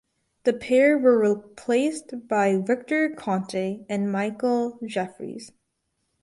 The 0.45 0.53
pair 0.53 0.97
were 0.97 1.19
replaced 1.19 2.27
by 2.27 2.55
Victor 2.57 3.11
Conte 3.13 3.85
and 3.87 4.11
Michael 4.11 4.79
Jeffries. 4.83 5.51